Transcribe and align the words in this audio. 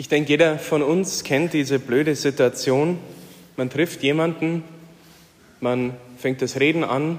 Ich 0.00 0.08
denke, 0.08 0.30
jeder 0.30 0.58
von 0.58 0.82
uns 0.82 1.24
kennt 1.24 1.52
diese 1.52 1.78
blöde 1.78 2.14
Situation. 2.14 2.98
Man 3.58 3.68
trifft 3.68 4.02
jemanden, 4.02 4.64
man 5.60 5.94
fängt 6.16 6.40
das 6.40 6.58
Reden 6.58 6.84
an, 6.84 7.18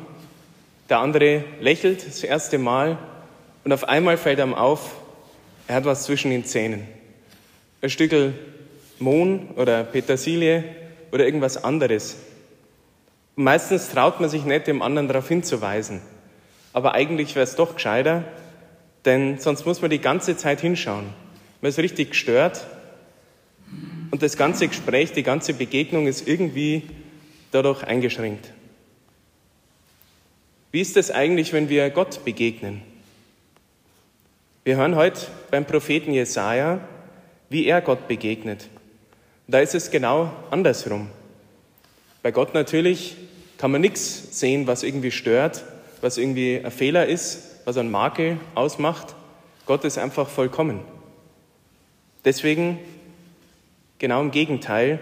der 0.89 0.97
andere 0.97 1.43
lächelt 1.59 2.07
das 2.07 2.23
erste 2.23 2.57
Mal 2.57 2.97
und 3.63 3.71
auf 3.71 3.87
einmal 3.87 4.17
fällt 4.17 4.39
einem 4.39 4.55
auf, 4.55 4.95
er 5.67 5.75
hat 5.75 5.85
was 5.85 6.05
zwischen 6.05 6.31
den 6.31 6.43
Zähnen. 6.43 6.87
Ein 7.83 7.91
Stückel 7.91 8.33
Mohn 8.97 9.49
oder 9.57 9.83
Petersilie 9.83 10.63
oder 11.11 11.23
irgendwas 11.23 11.63
anderes. 11.63 12.17
Und 13.35 13.43
meistens 13.43 13.91
traut 13.91 14.19
man 14.19 14.27
sich 14.27 14.43
nicht, 14.43 14.65
dem 14.65 14.81
anderen 14.81 15.07
darauf 15.07 15.27
hinzuweisen. 15.27 16.01
Aber 16.73 16.95
eigentlich 16.95 17.35
wäre 17.35 17.43
es 17.43 17.55
doch 17.55 17.75
gescheiter, 17.75 18.23
denn 19.05 19.37
sonst 19.37 19.67
muss 19.67 19.83
man 19.83 19.91
die 19.91 20.01
ganze 20.01 20.35
Zeit 20.35 20.61
hinschauen. 20.61 21.20
Man 21.61 21.69
ist 21.69 21.77
richtig 21.77 22.11
gestört 22.11 22.65
und 24.09 24.23
das 24.23 24.35
ganze 24.35 24.67
Gespräch, 24.67 25.13
die 25.13 25.23
ganze 25.23 25.53
Begegnung 25.53 26.07
ist 26.07 26.27
irgendwie 26.27 26.83
dadurch 27.51 27.83
eingeschränkt. 27.83 28.51
Wie 30.71 30.81
ist 30.81 30.97
es 30.97 31.11
eigentlich, 31.11 31.53
wenn 31.53 31.69
wir 31.69 31.89
Gott 31.91 32.25
begegnen? 32.25 32.81
Wir 34.63 34.77
hören 34.77 34.95
heute 34.95 35.27
beim 35.51 35.65
Propheten 35.65 36.13
Jesaja, 36.13 36.79
wie 37.49 37.65
er 37.65 37.81
Gott 37.81 38.07
begegnet. 38.07 38.67
Da 39.47 39.59
ist 39.59 39.75
es 39.75 39.91
genau 39.91 40.31
andersrum. 40.49 41.09
Bei 42.23 42.31
Gott 42.31 42.53
natürlich 42.53 43.17
kann 43.57 43.71
man 43.71 43.81
nichts 43.81 44.39
sehen, 44.39 44.65
was 44.65 44.81
irgendwie 44.83 45.11
stört, 45.11 45.63
was 45.99 46.17
irgendwie 46.17 46.61
ein 46.63 46.71
Fehler 46.71 47.05
ist, 47.05 47.59
was 47.65 47.77
ein 47.77 47.91
Makel 47.91 48.39
ausmacht. 48.55 49.13
Gott 49.65 49.83
ist 49.83 49.97
einfach 49.97 50.27
vollkommen. 50.27 50.79
Deswegen 52.25 52.79
genau 53.99 54.21
im 54.21 54.31
Gegenteil, 54.31 54.99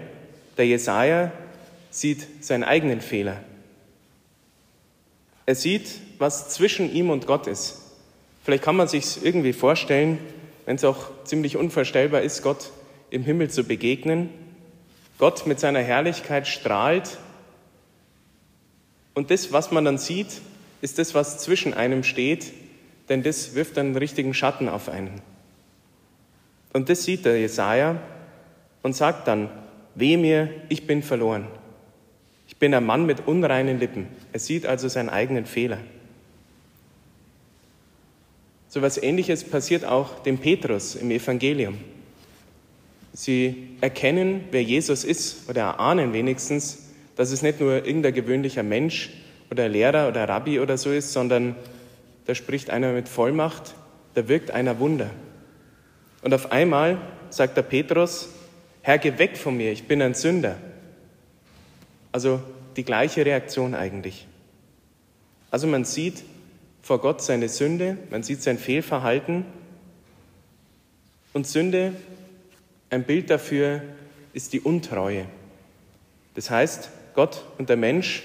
der 0.57 0.67
Jesaja 0.67 1.31
sieht 1.91 2.43
seinen 2.43 2.63
eigenen 2.63 3.01
Fehler. 3.01 3.43
Er 5.45 5.55
sieht, 5.55 5.89
was 6.17 6.49
zwischen 6.49 6.93
ihm 6.93 7.09
und 7.09 7.25
Gott 7.25 7.47
ist. 7.47 7.81
Vielleicht 8.43 8.63
kann 8.63 8.75
man 8.75 8.87
sich 8.87 9.23
irgendwie 9.23 9.53
vorstellen, 9.53 10.19
wenn 10.65 10.75
es 10.75 10.83
auch 10.83 11.11
ziemlich 11.23 11.57
unvorstellbar 11.57 12.21
ist, 12.21 12.43
Gott 12.43 12.71
im 13.09 13.23
Himmel 13.23 13.49
zu 13.49 13.63
begegnen. 13.63 14.29
Gott 15.17 15.47
mit 15.47 15.59
seiner 15.59 15.81
Herrlichkeit 15.81 16.47
strahlt 16.47 17.17
und 19.19 19.31
das, 19.31 19.51
was 19.51 19.69
man 19.69 19.83
dann 19.83 19.97
sieht, 19.97 20.39
ist 20.81 20.97
das, 20.97 21.13
was 21.13 21.39
zwischen 21.39 21.73
einem 21.73 22.05
steht, 22.05 22.53
denn 23.09 23.21
das 23.21 23.53
wirft 23.53 23.77
einen 23.77 23.97
richtigen 23.97 24.33
Schatten 24.33 24.69
auf 24.69 24.87
einen. 24.87 25.21
Und 26.73 26.89
das 26.89 27.03
sieht 27.03 27.25
der 27.25 27.39
Jesaja 27.39 27.97
und 28.83 28.95
sagt 28.95 29.27
dann: 29.27 29.49
Weh 29.95 30.17
mir, 30.17 30.49
ich 30.69 30.85
bin 30.87 31.03
verloren. 31.03 31.47
Ich 32.47 32.57
bin 32.57 32.73
ein 32.73 32.85
Mann 32.85 33.05
mit 33.05 33.27
unreinen 33.27 33.79
Lippen. 33.79 34.07
Er 34.33 34.39
sieht 34.39 34.65
also 34.65 34.87
seinen 34.87 35.09
eigenen 35.09 35.45
Fehler. 35.45 35.79
So 38.67 38.79
etwas 38.79 39.01
Ähnliches 39.01 39.43
passiert 39.43 39.83
auch 39.83 40.21
dem 40.23 40.37
Petrus 40.37 40.95
im 40.95 41.09
Evangelium. 41.09 41.77
Sie 43.13 43.69
erkennen, 43.81 44.43
wer 44.51 44.61
Jesus 44.61 45.03
ist 45.03 45.49
oder 45.49 45.61
erahnen 45.61 46.13
wenigstens, 46.13 46.89
dass 47.15 47.31
es 47.31 47.41
nicht 47.41 47.59
nur 47.59 47.85
irgendein 47.85 48.13
gewöhnlicher 48.13 48.63
Mensch 48.63 49.09
oder 49.49 49.67
Lehrer 49.67 50.07
oder 50.07 50.29
Rabbi 50.29 50.59
oder 50.59 50.77
so 50.77 50.91
ist, 50.91 51.11
sondern 51.13 51.55
da 52.27 52.35
spricht 52.35 52.69
einer 52.69 52.93
mit 52.93 53.09
Vollmacht, 53.09 53.73
da 54.13 54.27
wirkt 54.27 54.51
einer 54.51 54.79
Wunder. 54.79 55.09
Und 56.21 56.33
auf 56.33 56.51
einmal 56.51 56.97
sagt 57.29 57.57
der 57.57 57.61
Petrus, 57.61 58.29
Herr, 58.81 58.97
geh 58.97 59.17
weg 59.17 59.37
von 59.37 59.55
mir, 59.55 59.71
ich 59.71 59.87
bin 59.87 60.01
ein 60.01 60.13
Sünder. 60.13 60.57
Also 62.11 62.41
die 62.75 62.83
gleiche 62.83 63.25
Reaktion 63.25 63.75
eigentlich. 63.75 64.27
Also 65.51 65.67
man 65.67 65.85
sieht, 65.85 66.23
vor 66.81 66.99
Gott 66.99 67.21
seine 67.21 67.49
Sünde, 67.49 67.97
man 68.09 68.23
sieht 68.23 68.41
sein 68.41 68.57
Fehlverhalten. 68.57 69.45
Und 71.33 71.45
Sünde, 71.45 71.93
ein 72.89 73.03
Bild 73.03 73.29
dafür, 73.29 73.83
ist 74.33 74.53
die 74.53 74.61
Untreue. 74.61 75.25
Das 76.35 76.49
heißt, 76.49 76.89
Gott 77.13 77.43
und 77.57 77.69
der 77.69 77.77
Mensch 77.77 78.23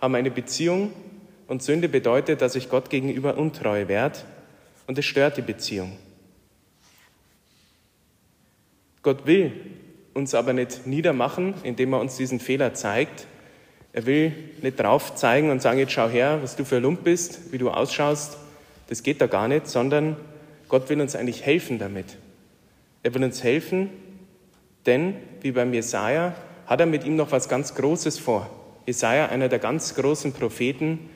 haben 0.00 0.14
eine 0.14 0.30
Beziehung 0.30 0.92
und 1.46 1.62
Sünde 1.62 1.88
bedeutet, 1.88 2.40
dass 2.40 2.54
ich 2.54 2.68
Gott 2.68 2.90
gegenüber 2.90 3.36
untreu 3.36 3.88
werde 3.88 4.20
und 4.86 4.98
es 4.98 5.04
stört 5.04 5.36
die 5.36 5.42
Beziehung. 5.42 5.96
Gott 9.02 9.26
will 9.26 9.52
uns 10.12 10.34
aber 10.34 10.52
nicht 10.52 10.86
niedermachen, 10.86 11.54
indem 11.62 11.92
er 11.94 12.00
uns 12.00 12.16
diesen 12.16 12.40
Fehler 12.40 12.74
zeigt, 12.74 13.26
er 13.92 14.06
will 14.06 14.32
nicht 14.62 14.78
drauf 14.78 15.16
zeigen 15.16 15.50
und 15.50 15.62
sagen, 15.62 15.78
jetzt 15.78 15.92
schau 15.92 16.08
her, 16.08 16.38
was 16.42 16.54
du 16.54 16.64
für 16.64 16.76
ein 16.76 16.82
Lump 16.82 17.02
bist, 17.02 17.52
wie 17.52 17.58
du 17.58 17.70
ausschaust. 17.70 18.36
Das 18.88 19.02
geht 19.02 19.20
da 19.20 19.26
gar 19.26 19.48
nicht, 19.48 19.66
sondern 19.66 20.16
Gott 20.68 20.88
will 20.88 21.00
uns 21.00 21.16
eigentlich 21.16 21.44
helfen 21.44 21.78
damit. 21.78 22.16
Er 23.02 23.14
will 23.14 23.24
uns 23.24 23.42
helfen, 23.42 23.90
denn, 24.86 25.16
wie 25.40 25.52
beim 25.52 25.72
Jesaja, 25.72 26.34
hat 26.66 26.80
er 26.80 26.86
mit 26.86 27.04
ihm 27.04 27.16
noch 27.16 27.32
was 27.32 27.48
ganz 27.48 27.74
Großes 27.74 28.18
vor. 28.18 28.48
Jesaja, 28.86 29.26
einer 29.26 29.48
der 29.48 29.58
ganz 29.58 29.94
großen 29.94 30.32
Propheten, 30.32 31.10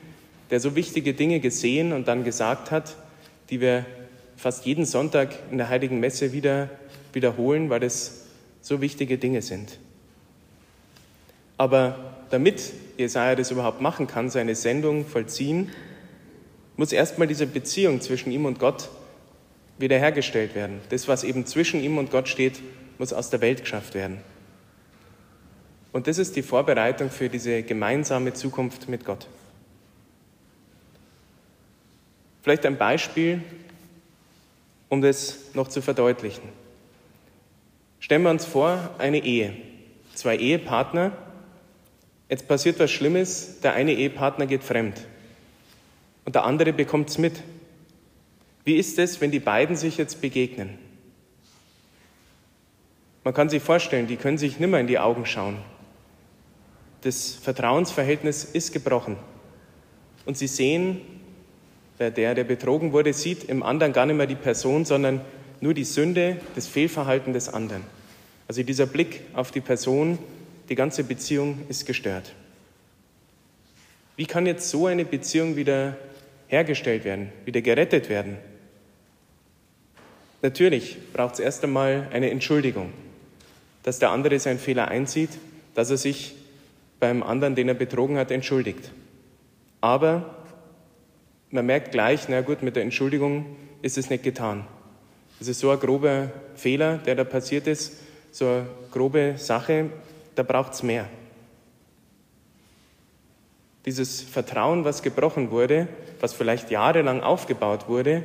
der 0.49 0.59
so 0.59 0.75
wichtige 0.75 1.13
Dinge 1.13 1.39
gesehen 1.39 1.93
und 1.93 2.07
dann 2.07 2.23
gesagt 2.23 2.71
hat, 2.71 2.95
die 3.49 3.61
wir 3.61 3.85
fast 4.35 4.65
jeden 4.65 4.85
Sonntag 4.85 5.33
in 5.49 5.57
der 5.57 5.69
Heiligen 5.69 5.99
Messe 5.99 6.33
wieder 6.33 6.69
wiederholen, 7.15 7.69
weil 7.69 7.83
es 7.83 8.25
so 8.61 8.81
wichtige 8.81 9.17
Dinge 9.17 9.41
sind. 9.41 9.79
Aber 11.57 12.13
damit 12.29 12.73
Jesaja 12.97 13.35
das 13.35 13.51
überhaupt 13.51 13.81
machen 13.81 14.07
kann, 14.07 14.29
seine 14.29 14.55
Sendung 14.55 15.05
vollziehen, 15.05 15.71
muss 16.75 16.91
erstmal 16.91 17.27
diese 17.27 17.47
Beziehung 17.47 18.01
zwischen 18.01 18.31
ihm 18.31 18.45
und 18.45 18.59
Gott 18.59 18.89
wiederhergestellt 19.77 20.55
werden. 20.55 20.81
Das, 20.89 21.07
was 21.07 21.23
eben 21.23 21.45
zwischen 21.45 21.81
ihm 21.81 21.97
und 21.97 22.11
Gott 22.11 22.27
steht, 22.27 22.61
muss 22.97 23.13
aus 23.13 23.29
der 23.29 23.41
Welt 23.41 23.61
geschafft 23.61 23.93
werden. 23.93 24.19
Und 25.91 26.07
das 26.07 26.17
ist 26.17 26.35
die 26.35 26.41
Vorbereitung 26.41 27.09
für 27.09 27.29
diese 27.29 27.63
gemeinsame 27.63 28.33
Zukunft 28.33 28.89
mit 28.89 29.05
Gott. 29.05 29.27
Vielleicht 32.41 32.65
ein 32.65 32.77
Beispiel, 32.77 33.41
um 34.89 35.01
das 35.01 35.39
noch 35.53 35.69
zu 35.69 35.81
verdeutlichen. 35.81 36.43
Stellen 37.99 38.23
wir 38.23 38.29
uns 38.29 38.45
vor, 38.45 38.91
eine 38.97 39.23
Ehe. 39.23 39.55
Zwei 40.13 40.37
Ehepartner 40.37 41.11
Jetzt 42.29 42.47
passiert 42.47 42.79
was 42.79 42.91
Schlimmes, 42.91 43.59
der 43.61 43.73
eine 43.73 43.93
Ehepartner 43.93 44.47
geht 44.47 44.63
fremd 44.63 44.99
und 46.25 46.33
der 46.33 46.43
andere 46.43 46.73
bekommt 46.73 47.09
es 47.09 47.17
mit. 47.17 47.33
Wie 48.63 48.77
ist 48.77 48.97
es, 48.97 49.21
wenn 49.21 49.29
die 49.29 49.39
beiden 49.39 49.75
sich 49.75 49.97
jetzt 49.97 50.21
begegnen? 50.21 50.79
Man 53.23 53.33
kann 53.33 53.49
sich 53.49 53.61
vorstellen, 53.61 54.07
die 54.07 54.17
können 54.17 54.39
sich 54.39 54.59
nimmer 54.59 54.79
in 54.79 54.87
die 54.87 54.97
Augen 54.97 55.25
schauen. 55.27 55.57
Das 57.01 57.35
Vertrauensverhältnis 57.35 58.43
ist 58.43 58.71
gebrochen. 58.71 59.17
Und 60.25 60.35
sie 60.37 60.47
sehen, 60.47 61.01
der, 61.99 62.11
der 62.11 62.43
betrogen 62.43 62.91
wurde, 62.91 63.13
sieht 63.13 63.43
im 63.43 63.61
anderen 63.61 63.93
gar 63.93 64.07
nicht 64.07 64.15
mehr 64.15 64.25
die 64.25 64.35
Person, 64.35 64.85
sondern 64.85 65.21
nur 65.61 65.73
die 65.73 65.83
Sünde, 65.83 66.37
das 66.55 66.67
Fehlverhalten 66.67 67.33
des 67.33 67.49
anderen. 67.49 67.83
Also 68.47 68.63
dieser 68.63 68.85
Blick 68.85 69.21
auf 69.33 69.51
die 69.51 69.61
Person 69.61 70.19
die 70.69 70.75
ganze 70.75 71.03
Beziehung 71.03 71.59
ist 71.69 71.85
gestört. 71.85 72.33
Wie 74.15 74.25
kann 74.25 74.45
jetzt 74.45 74.69
so 74.69 74.87
eine 74.87 75.05
Beziehung 75.05 75.55
wieder 75.55 75.97
hergestellt 76.47 77.03
werden, 77.03 77.31
wieder 77.43 77.61
gerettet 77.61 78.09
werden? 78.09 78.37
Natürlich 80.41 80.97
braucht 81.11 81.35
es 81.35 81.39
erst 81.39 81.63
einmal 81.63 82.07
eine 82.11 82.29
Entschuldigung, 82.29 82.93
dass 83.83 83.99
der 83.99 84.11
andere 84.11 84.39
seinen 84.39 84.59
Fehler 84.59 84.87
einsieht, 84.87 85.31
dass 85.73 85.89
er 85.89 85.97
sich 85.97 86.35
beim 86.99 87.23
anderen, 87.23 87.55
den 87.55 87.67
er 87.67 87.73
betrogen 87.73 88.17
hat, 88.17 88.31
entschuldigt. 88.31 88.91
Aber 89.81 90.35
man 91.51 91.65
merkt 91.65 91.91
gleich, 91.91 92.29
na 92.29 92.41
gut, 92.41 92.63
mit 92.63 92.75
der 92.75 92.83
Entschuldigung 92.83 93.57
ist 93.81 93.97
es 93.97 94.09
nicht 94.09 94.23
getan. 94.23 94.65
Es 95.39 95.47
ist 95.47 95.59
so 95.59 95.69
ein 95.69 95.79
grober 95.79 96.31
Fehler, 96.55 96.97
der 96.97 97.15
da 97.15 97.23
passiert 97.23 97.67
ist, 97.67 97.93
so 98.31 98.45
eine 98.47 98.67
grobe 98.91 99.35
Sache, 99.37 99.89
da 100.35 100.43
braucht 100.43 100.73
es 100.73 100.83
mehr. 100.83 101.07
Dieses 103.85 104.21
Vertrauen, 104.21 104.83
was 104.83 105.03
gebrochen 105.03 105.51
wurde, 105.51 105.87
was 106.19 106.33
vielleicht 106.33 106.71
jahrelang 106.71 107.21
aufgebaut 107.21 107.87
wurde, 107.87 108.23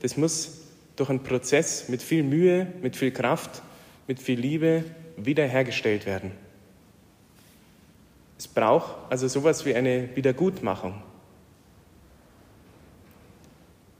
das 0.00 0.16
muss 0.16 0.62
durch 0.96 1.10
einen 1.10 1.22
Prozess 1.22 1.88
mit 1.88 2.02
viel 2.02 2.22
Mühe, 2.22 2.66
mit 2.80 2.96
viel 2.96 3.10
Kraft, 3.10 3.62
mit 4.06 4.20
viel 4.20 4.38
Liebe 4.38 4.84
wiederhergestellt 5.16 6.06
werden. 6.06 6.32
Es 8.38 8.48
braucht 8.48 8.94
also 9.10 9.28
sowas 9.28 9.64
wie 9.64 9.74
eine 9.74 10.08
Wiedergutmachung. 10.16 11.02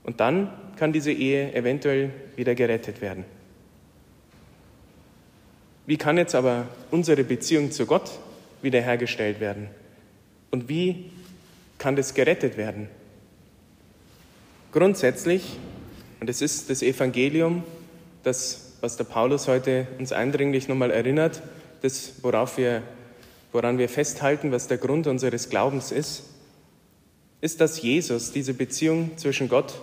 Und 0.03 0.19
dann 0.19 0.51
kann 0.75 0.93
diese 0.93 1.11
Ehe 1.11 1.53
eventuell 1.53 2.11
wieder 2.35 2.55
gerettet 2.55 3.01
werden. 3.01 3.25
Wie 5.85 5.97
kann 5.97 6.17
jetzt 6.17 6.35
aber 6.35 6.67
unsere 6.91 7.23
Beziehung 7.23 7.71
zu 7.71 7.85
Gott 7.85 8.11
wiederhergestellt 8.61 9.39
werden? 9.39 9.67
Und 10.51 10.69
wie 10.69 11.11
kann 11.77 11.95
das 11.95 12.13
gerettet 12.13 12.57
werden? 12.57 12.87
Grundsätzlich, 14.71 15.57
und 16.19 16.29
es 16.29 16.41
ist 16.41 16.69
das 16.69 16.81
Evangelium, 16.81 17.63
das, 18.23 18.73
was 18.81 18.97
der 18.97 19.03
Paulus 19.03 19.47
heute 19.47 19.87
uns 19.99 20.11
eindringlich 20.11 20.67
nochmal 20.67 20.91
erinnert, 20.91 21.41
das, 21.81 22.13
worauf 22.21 22.57
wir, 22.57 22.81
woran 23.51 23.77
wir 23.77 23.89
festhalten, 23.89 24.51
was 24.51 24.67
der 24.67 24.77
Grund 24.77 25.05
unseres 25.05 25.49
Glaubens 25.49 25.91
ist, 25.91 26.23
ist, 27.41 27.59
dass 27.59 27.81
Jesus 27.81 28.31
diese 28.31 28.53
Beziehung 28.53 29.17
zwischen 29.17 29.49
Gott 29.49 29.73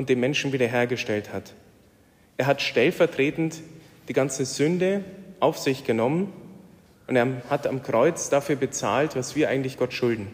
und 0.00 0.08
dem 0.08 0.18
Menschen 0.18 0.54
wiederhergestellt 0.54 1.30
hat. 1.30 1.52
Er 2.38 2.46
hat 2.46 2.62
stellvertretend 2.62 3.60
die 4.08 4.14
ganze 4.14 4.46
Sünde 4.46 5.04
auf 5.40 5.58
sich 5.58 5.84
genommen 5.84 6.32
und 7.06 7.16
er 7.16 7.42
hat 7.50 7.66
am 7.66 7.82
Kreuz 7.82 8.30
dafür 8.30 8.56
bezahlt, 8.56 9.14
was 9.14 9.36
wir 9.36 9.50
eigentlich 9.50 9.76
Gott 9.76 9.92
schulden. 9.92 10.28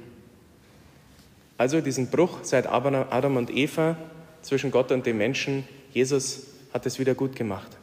Also 1.59 1.81
diesen 1.81 2.13
Bruch 2.13 2.45
seit 2.45 2.69
Adam 2.69 3.37
und 3.37 3.51
Eva 3.51 3.97
zwischen 4.41 4.71
Gott 4.71 4.93
und 4.93 5.05
dem 5.05 5.19
Menschen, 5.19 5.67
Jesus 5.93 6.47
hat 6.73 6.87
es 6.87 7.01
wieder 7.01 7.17
gut 7.17 7.35
gemacht. 7.35 7.77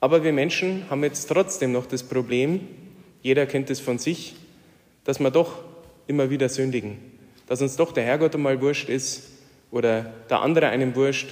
Aber 0.00 0.24
wir 0.24 0.32
Menschen 0.32 0.86
haben 0.88 1.04
jetzt 1.04 1.26
trotzdem 1.26 1.72
noch 1.72 1.84
das 1.84 2.04
Problem, 2.04 2.68
jeder 3.20 3.44
kennt 3.44 3.68
es 3.68 3.80
von 3.80 3.98
sich, 3.98 4.34
dass 5.04 5.20
wir 5.20 5.30
doch 5.30 5.58
immer 6.06 6.30
wieder 6.30 6.48
sündigen, 6.48 6.96
dass 7.48 7.60
uns 7.60 7.76
doch 7.76 7.92
der 7.92 8.04
Herrgott 8.04 8.34
einmal 8.34 8.62
wurscht 8.62 8.88
ist 8.88 9.31
oder 9.72 10.12
der 10.30 10.42
andere 10.42 10.68
einem 10.68 10.94
wurscht 10.94 11.30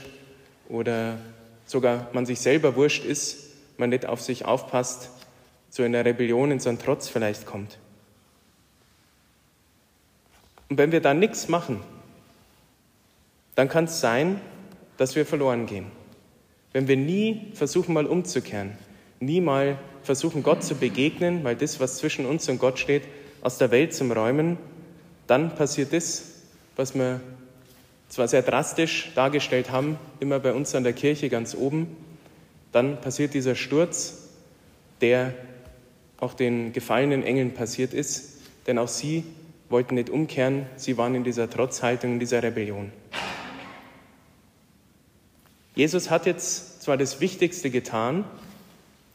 oder 0.68 1.18
sogar 1.66 2.08
man 2.12 2.26
sich 2.26 2.40
selber 2.40 2.74
wurscht 2.74 3.04
ist, 3.04 3.50
man 3.76 3.90
nicht 3.90 4.06
auf 4.06 4.20
sich 4.20 4.44
aufpasst, 4.44 5.10
zu 5.68 5.84
einer 5.84 6.04
Rebellion, 6.04 6.50
in 6.50 6.58
so 6.58 6.68
einen 6.68 6.80
Trotz 6.80 7.08
vielleicht 7.08 7.46
kommt. 7.46 7.78
Und 10.68 10.78
wenn 10.78 10.90
wir 10.90 11.00
da 11.00 11.14
nichts 11.14 11.48
machen, 11.48 11.80
dann 13.54 13.68
kann 13.68 13.84
es 13.84 14.00
sein, 14.00 14.40
dass 14.96 15.14
wir 15.14 15.26
verloren 15.26 15.66
gehen. 15.66 15.86
Wenn 16.72 16.88
wir 16.88 16.96
nie 16.96 17.52
versuchen, 17.54 17.94
mal 17.94 18.06
umzukehren, 18.06 18.72
nie 19.20 19.40
mal 19.40 19.78
versuchen, 20.02 20.42
Gott 20.42 20.64
zu 20.64 20.74
begegnen, 20.76 21.44
weil 21.44 21.56
das, 21.56 21.78
was 21.78 21.98
zwischen 21.98 22.26
uns 22.26 22.48
und 22.48 22.58
Gott 22.58 22.78
steht, 22.78 23.02
aus 23.42 23.58
der 23.58 23.70
Welt 23.70 23.94
zum 23.94 24.12
Räumen, 24.12 24.56
dann 25.26 25.54
passiert 25.54 25.92
das, 25.92 26.42
was 26.76 26.94
wir 26.94 27.20
zwar 28.10 28.28
sehr 28.28 28.42
drastisch 28.42 29.12
dargestellt 29.14 29.70
haben, 29.70 29.98
immer 30.18 30.40
bei 30.40 30.52
uns 30.52 30.74
an 30.74 30.84
der 30.84 30.92
Kirche 30.92 31.30
ganz 31.30 31.54
oben, 31.54 31.96
dann 32.72 33.00
passiert 33.00 33.32
dieser 33.32 33.54
Sturz, 33.54 34.28
der 35.00 35.32
auch 36.18 36.34
den 36.34 36.72
gefallenen 36.72 37.22
Engeln 37.22 37.54
passiert 37.54 37.94
ist, 37.94 38.40
denn 38.66 38.78
auch 38.78 38.88
sie 38.88 39.24
wollten 39.70 39.94
nicht 39.94 40.10
umkehren, 40.10 40.66
sie 40.76 40.98
waren 40.98 41.14
in 41.14 41.24
dieser 41.24 41.48
Trotzhaltung, 41.48 42.14
in 42.14 42.20
dieser 42.20 42.42
Rebellion. 42.42 42.92
Jesus 45.76 46.10
hat 46.10 46.26
jetzt 46.26 46.82
zwar 46.82 46.96
das 46.96 47.20
Wichtigste 47.20 47.70
getan, 47.70 48.24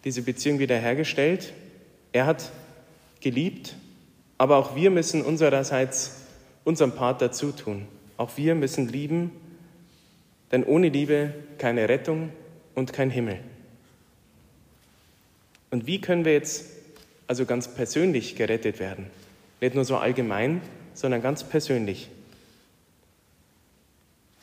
diese 0.05 0.21
Beziehung 0.21 0.57
wiederhergestellt, 0.59 1.53
er 2.13 2.25
hat 2.25 2.51
geliebt, 3.19 3.75
aber 4.37 4.55
auch 4.55 4.75
wir 4.75 4.89
müssen 4.89 5.21
unsererseits 5.21 6.21
unseren 6.63 6.93
Part 6.93 7.21
dazu 7.21 7.51
tun. 7.51 7.87
Auch 8.17 8.37
wir 8.37 8.55
müssen 8.55 8.87
lieben, 8.87 9.31
denn 10.51 10.63
ohne 10.63 10.89
Liebe 10.89 11.33
keine 11.57 11.89
Rettung 11.89 12.29
und 12.73 12.93
kein 12.93 13.09
Himmel. 13.09 13.39
Und 15.71 15.87
wie 15.87 15.99
können 15.99 16.23
wir 16.23 16.33
jetzt 16.33 16.65
also 17.27 17.45
ganz 17.45 17.67
persönlich 17.67 18.35
gerettet 18.35 18.79
werden? 18.79 19.07
Nicht 19.59 19.75
nur 19.75 19.83
so 19.83 19.97
allgemein, 19.97 20.61
sondern 20.93 21.21
ganz 21.21 21.43
persönlich. 21.43 22.09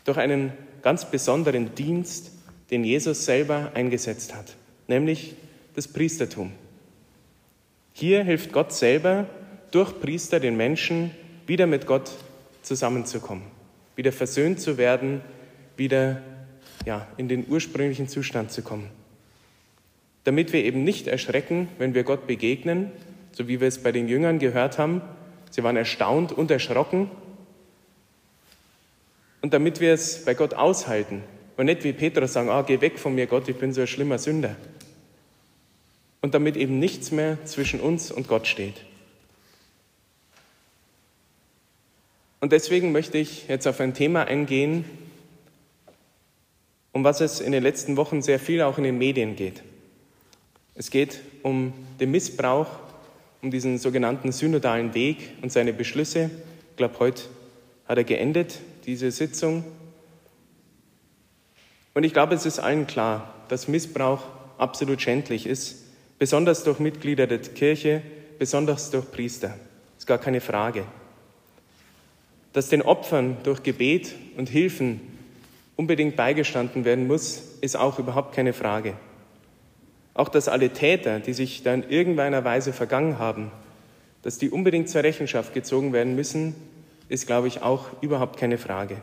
Durch 0.05 0.19
einen 0.19 0.53
ganz 0.83 1.11
besonderen 1.11 1.75
Dienst, 1.75 2.33
den 2.71 2.85
Jesus 2.85 3.25
selber 3.25 3.71
eingesetzt 3.75 4.35
hat, 4.35 4.57
nämlich 4.89 5.35
das 5.75 5.89
Priestertum. 5.89 6.53
Hier 7.95 8.25
hilft 8.25 8.53
Gott 8.53 8.73
selber 8.73 9.27
durch 9.71 9.99
Priester 10.01 10.41
den 10.41 10.57
Menschen 10.57 11.13
wieder 11.47 11.67
mit 11.67 11.87
Gott 11.87 12.11
zusammenzukommen 12.63 13.62
wieder 13.97 14.13
versöhnt 14.13 14.61
zu 14.61 14.79
werden, 14.79 15.21
wieder 15.77 16.23
ja, 16.87 17.07
in 17.17 17.29
den 17.29 17.47
ursprünglichen 17.49 18.09
Zustand 18.09 18.51
zu 18.51 18.63
kommen. 18.63 18.91
Damit 20.25 20.53
wir 20.53 20.65
eben 20.65 20.85
nicht 20.85 21.07
erschrecken, 21.09 21.69
wenn 21.79 21.95
wir 21.95 22.05
Gott 22.05 22.27
begegnen, 22.27 22.93
so 23.33 23.49
wie 23.49 23.61
wir 23.61 23.69
es 23.69 23.83
bei 23.83 23.93
den 23.93 24.09
Jüngern 24.09 24.39
gehört 24.39 24.79
haben. 24.79 25.03
Sie 25.51 25.63
waren 25.63 25.77
erstaunt 25.77 26.33
und 26.33 26.51
erschrocken. 26.51 27.11
Und 29.41 29.53
damit 29.53 29.81
wir 29.81 29.93
es 29.93 30.25
bei 30.25 30.35
Gott 30.35 30.55
aushalten 30.55 31.23
und 31.57 31.67
nicht 31.67 31.83
wie 31.85 31.93
Petrus 31.93 32.33
sagen, 32.33 32.49
ah, 32.49 32.63
geh 32.63 32.81
weg 32.81 32.99
von 32.99 33.15
mir, 33.15 33.27
Gott, 33.27 33.49
ich 33.49 33.57
bin 33.57 33.73
so 33.73 33.81
ein 33.81 33.87
schlimmer 33.87 34.19
Sünder. 34.19 34.57
Und 36.21 36.35
damit 36.35 36.57
eben 36.57 36.79
nichts 36.79 37.11
mehr 37.11 37.45
zwischen 37.45 37.81
uns 37.81 38.13
und 38.13 38.29
Gott 38.29 38.47
steht. 38.47 38.77
Und 42.43 42.51
deswegen 42.51 42.91
möchte 42.91 43.19
ich 43.19 43.47
jetzt 43.47 43.69
auf 43.69 43.79
ein 43.79 43.95
Thema 43.95 44.25
eingehen, 44.25 44.85
um 46.91 47.05
was 47.05 47.21
es 47.21 47.41
in 47.41 47.53
den 47.53 47.63
letzten 47.63 47.97
Wochen 47.97 48.21
sehr 48.21 48.41
viel 48.41 48.63
auch 48.63 48.79
in 48.79 48.85
den 48.85 48.99
Medien 48.99 49.37
geht. 49.37 49.63
Es 50.75 50.91
geht 50.91 51.21
um 51.45 51.73
den 52.01 52.11
Missbrauch, 52.11 52.67
um 53.43 53.53
diesen 53.53 53.79
sogenannten 53.79 54.33
synodalen 54.33 54.93
Weg 54.93 55.19
und 55.41 55.53
seine 55.53 55.73
Beschlüsse. 55.73 56.31
Ich 56.71 56.77
glaube, 56.77 56.99
heute 56.99 57.23
hat 57.87 57.99
er 57.99 58.05
geendet, 58.05 58.59
diese 58.87 59.13
Sitzung. 59.13 59.63
Und 61.95 62.03
ich 62.03 62.13
glaube, 62.13 62.35
es 62.35 62.45
ist 62.45 62.59
allen 62.59 62.89
klar, 62.89 63.37
dass 63.51 63.69
Missbrauch 63.69 64.25
absolut 64.59 65.01
schändlich 65.01 65.47
ist, 65.47 65.85
besonders 66.19 66.65
durch 66.65 66.81
Mitglieder 66.81 67.29
der 67.29 67.39
Kirche, 67.39 68.03
besonders 68.41 68.91
durch 68.91 69.09
Priester. 69.13 69.51
Das 69.51 69.99
ist 69.99 70.07
gar 70.09 70.19
keine 70.19 70.41
Frage. 70.41 70.85
Dass 72.53 72.69
den 72.69 72.83
Opfern 72.83 73.39
durch 73.45 73.63
Gebet 73.63 74.15
und 74.37 74.49
Hilfen 74.49 75.01
unbedingt 75.77 76.17
beigestanden 76.17 76.85
werden 76.85 77.07
muss, 77.07 77.43
ist 77.61 77.77
auch 77.77 77.99
überhaupt 77.99 78.35
keine 78.35 78.53
Frage. 78.53 78.95
Auch 80.15 80.29
dass 80.29 80.49
alle 80.49 80.71
Täter, 80.71 81.21
die 81.21 81.33
sich 81.33 81.63
da 81.63 81.73
in 81.73 81.89
irgendeiner 81.89 82.45
Weise 82.45 82.73
vergangen 82.73 83.19
haben, 83.19 83.51
dass 84.23 84.39
die 84.39 84.51
unbedingt 84.51 84.89
zur 84.89 85.03
Rechenschaft 85.03 85.55
gezogen 85.55 85.93
werden 85.93 86.15
müssen, 86.15 86.55
ist, 87.09 87.27
glaube 87.27 87.49
ich, 87.49 87.63
auch 87.63 87.87
überhaupt 88.03 88.39
keine 88.39 88.59
Frage. 88.59 88.97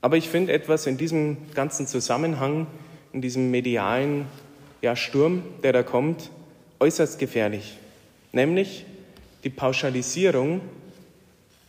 Aber 0.00 0.16
ich 0.16 0.28
finde 0.28 0.52
etwas 0.52 0.86
in 0.86 0.98
diesem 0.98 1.36
ganzen 1.54 1.86
Zusammenhang, 1.86 2.66
in 3.12 3.22
diesem 3.22 3.50
medialen 3.50 4.26
ja, 4.82 4.94
Sturm, 4.94 5.42
der 5.62 5.72
da 5.72 5.82
kommt, 5.82 6.30
äußerst 6.78 7.18
gefährlich. 7.18 7.78
Nämlich 8.32 8.84
die 9.44 9.50
Pauschalisierung 9.50 10.60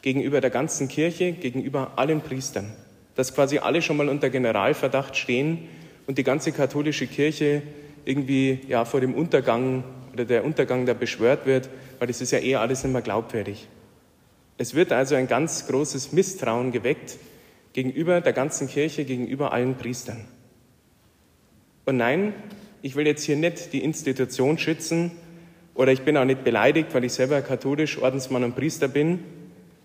gegenüber 0.02 0.42
der 0.42 0.50
ganzen 0.50 0.88
Kirche, 0.88 1.32
gegenüber 1.34 1.94
allen 1.96 2.22
Priestern, 2.22 2.72
dass 3.16 3.34
quasi 3.34 3.60
alle 3.60 3.82
schon 3.82 3.98
mal 3.98 4.10
unter 4.10 4.30
Generalverdacht 4.30 5.16
stehen 5.16 5.68
und 6.06 6.18
die 6.18 6.24
ganze 6.24 6.52
katholische 6.52 7.08
Kirche 7.08 7.62
irgendwie 8.06 8.60
ja, 8.68 8.86
vor 8.86 9.02
dem 9.02 9.14
Untergang 9.14 9.84
oder 10.14 10.26
der 10.26 10.46
Untergang 10.46 10.86
da 10.86 10.94
beschwört 10.94 11.46
wird, 11.46 11.70
weil 12.00 12.08
das 12.08 12.22
ist 12.22 12.32
ja 12.32 12.40
eh 12.40 12.56
alles 12.56 12.84
nicht 12.84 12.94
mehr 12.94 13.02
glaubwürdig. 13.02 13.68
Es 14.58 14.74
wird 14.74 14.92
also 14.92 15.16
ein 15.16 15.28
ganz 15.28 15.68
großes 15.68 16.14
Misstrauen 16.14 16.72
geweckt 16.72 17.18
gegenüber 17.74 18.22
der 18.22 18.34
ganzen 18.34 18.68
Kirche, 18.68 19.06
gegenüber 19.06 19.52
allen 19.52 19.76
Priestern. 19.76 20.26
Und 21.86 21.98
nein, 21.98 22.34
ich 22.82 22.96
will 22.96 23.06
jetzt 23.06 23.24
hier 23.24 23.36
nicht 23.36 23.74
die 23.74 23.84
Institution 23.84 24.58
schützen 24.58 25.12
oder 25.76 25.92
ich 25.92 26.02
bin 26.02 26.18
auch 26.18 26.26
nicht 26.26 26.44
beleidigt, 26.44 26.94
weil 26.94 27.04
ich 27.04 27.14
selber 27.14 27.42
katholisch 27.42 28.00
Ordensmann 28.00 28.44
und 28.44 28.56
Priester 28.56 28.88
bin, 28.88 29.20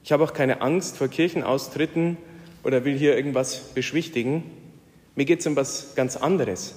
ich 0.05 0.13
habe 0.13 0.25
auch 0.25 0.33
keine 0.33 0.61
Angst 0.61 0.97
vor 0.97 1.09
Kirchenaustritten 1.09 2.17
oder 2.65 2.85
will 2.85 2.97
hier 2.97 3.17
irgendwas 3.17 3.59
beschwichtigen. 3.75 4.51
Mir 5.15 5.25
geht 5.25 5.41
es 5.41 5.47
um 5.47 5.57
was 5.57 5.95
ganz 5.95 6.17
anderes. 6.17 6.75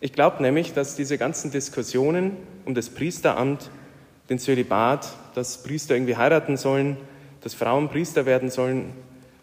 Ich 0.00 0.12
glaube 0.12 0.42
nämlich, 0.42 0.72
dass 0.72 0.96
diese 0.96 1.18
ganzen 1.18 1.50
Diskussionen 1.50 2.36
um 2.64 2.74
das 2.74 2.90
Priesteramt, 2.90 3.70
den 4.28 4.38
Zölibat, 4.38 5.12
dass 5.34 5.62
Priester 5.62 5.94
irgendwie 5.94 6.16
heiraten 6.16 6.56
sollen, 6.56 6.96
dass 7.40 7.54
Frauen 7.54 7.88
Priester 7.88 8.24
werden 8.24 8.50
sollen 8.50 8.92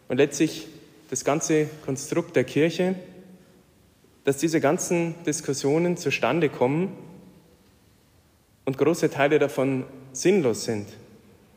und 0.08 0.18
letztlich 0.18 0.68
das 1.10 1.24
ganze 1.24 1.68
Konstrukt 1.86 2.36
der 2.36 2.44
Kirche, 2.44 2.96
dass 4.24 4.38
diese 4.38 4.60
ganzen 4.60 5.16
Diskussionen 5.26 5.98
zustande 5.98 6.50
kommen 6.50 6.96
und 8.66 8.78
große 8.78 9.10
Teile 9.10 9.40
davon 9.40 9.86
sinnlos 10.14 10.66
sind, 10.66 10.88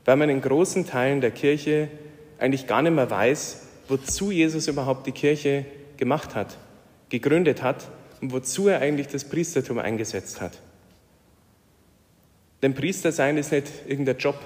weil 0.05 0.17
man 0.17 0.29
in 0.29 0.41
großen 0.41 0.87
Teilen 0.87 1.21
der 1.21 1.31
Kirche 1.31 1.89
eigentlich 2.39 2.67
gar 2.67 2.83
nicht 2.83 2.95
mehr 2.95 3.11
weiß, 3.11 3.63
wozu 3.89 4.31
Jesus 4.31 4.69
überhaupt 4.69 5.07
die 5.07 5.13
Kirche 5.13 5.65
gemacht 5.97 6.35
hat, 6.35 6.57
gegründet 7.09 7.63
hat 7.63 7.89
und 8.21 8.33
wozu 8.33 8.69
er 8.69 8.81
eigentlich 8.81 9.09
das 9.09 9.25
Priestertum 9.25 9.79
eingesetzt 9.79 10.41
hat. 10.41 10.59
Denn 12.63 12.75
Priester 12.75 13.13
sein 13.13 13.37
ist 13.37 13.53
nicht 13.53 13.67
irgendein 13.87 14.19
Job. 14.19 14.39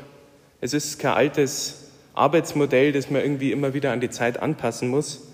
Es 0.61 0.73
ist 0.73 0.99
kein 0.99 1.13
altes 1.13 1.91
Arbeitsmodell, 2.15 2.93
das 2.93 3.11
man 3.11 3.21
irgendwie 3.21 3.53
immer 3.53 3.75
wieder 3.75 3.93
an 3.93 4.01
die 4.01 4.11
Zeit 4.11 4.39
anpassen 4.39 4.89
muss. 4.89 5.29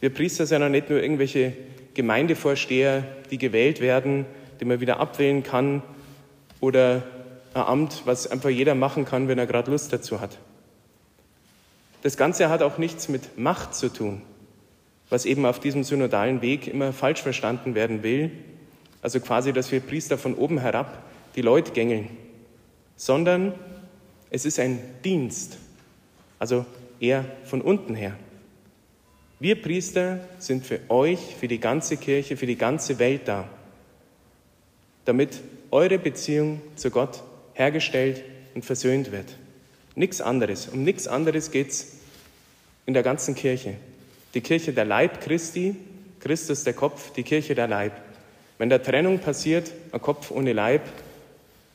Wir 0.00 0.10
Priester 0.10 0.46
sind 0.46 0.62
auch 0.62 0.68
nicht 0.68 0.90
nur 0.90 1.02
irgendwelche 1.02 1.54
Gemeindevorsteher, 1.94 3.04
die 3.30 3.38
gewählt 3.38 3.80
werden, 3.80 4.26
die 4.60 4.64
man 4.66 4.80
wieder 4.80 5.00
abwählen 5.00 5.42
kann, 5.42 5.82
oder 6.60 7.02
ein 7.54 7.62
Amt, 7.62 8.02
was 8.04 8.26
einfach 8.26 8.48
jeder 8.48 8.74
machen 8.74 9.04
kann, 9.04 9.28
wenn 9.28 9.38
er 9.38 9.46
gerade 9.46 9.70
Lust 9.70 9.92
dazu 9.92 10.20
hat. 10.20 10.38
Das 12.02 12.16
Ganze 12.16 12.48
hat 12.48 12.62
auch 12.62 12.78
nichts 12.78 13.08
mit 13.08 13.38
Macht 13.38 13.74
zu 13.74 13.88
tun, 13.88 14.22
was 15.08 15.24
eben 15.24 15.46
auf 15.46 15.60
diesem 15.60 15.84
synodalen 15.84 16.42
Weg 16.42 16.66
immer 16.66 16.92
falsch 16.92 17.22
verstanden 17.22 17.74
werden 17.74 18.02
will. 18.02 18.30
Also 19.02 19.20
quasi, 19.20 19.52
dass 19.52 19.70
wir 19.70 19.80
Priester 19.80 20.18
von 20.18 20.34
oben 20.34 20.58
herab 20.58 21.02
die 21.36 21.42
Leute 21.42 21.72
gängeln, 21.72 22.08
sondern 22.96 23.54
es 24.30 24.44
ist 24.44 24.58
ein 24.58 24.80
Dienst, 25.04 25.58
also 26.38 26.66
eher 27.00 27.24
von 27.44 27.60
unten 27.60 27.94
her. 27.94 28.16
Wir 29.38 29.60
Priester 29.60 30.20
sind 30.38 30.64
für 30.64 30.80
euch, 30.88 31.18
für 31.18 31.48
die 31.48 31.58
ganze 31.58 31.96
Kirche, 31.96 32.36
für 32.36 32.46
die 32.46 32.56
ganze 32.56 32.98
Welt 32.98 33.22
da, 33.26 33.48
damit 35.04 35.40
eure 35.70 35.98
Beziehung 35.98 36.60
zu 36.76 36.90
Gott 36.90 37.22
hergestellt 37.54 38.22
und 38.54 38.64
versöhnt 38.64 39.12
wird. 39.12 39.36
Nichts 39.94 40.20
anderes. 40.20 40.68
Um 40.68 40.84
nichts 40.84 41.06
anderes 41.06 41.50
geht 41.50 41.70
es 41.70 41.96
in 42.86 42.94
der 42.94 43.02
ganzen 43.02 43.34
Kirche. 43.34 43.74
Die 44.34 44.40
Kirche 44.40 44.72
der 44.72 44.84
Leib 44.84 45.20
Christi, 45.20 45.76
Christus 46.20 46.64
der 46.64 46.72
Kopf, 46.72 47.12
die 47.12 47.22
Kirche 47.22 47.54
der 47.54 47.68
Leib. 47.68 47.92
Wenn 48.58 48.70
da 48.70 48.78
Trennung 48.78 49.18
passiert, 49.18 49.70
ein 49.92 50.00
Kopf 50.00 50.30
ohne 50.30 50.52
Leib, 50.52 50.82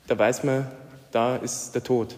da 0.06 0.18
weiß 0.18 0.44
man, 0.44 0.66
da 1.12 1.36
ist 1.36 1.72
der 1.74 1.84
Tod. 1.84 2.16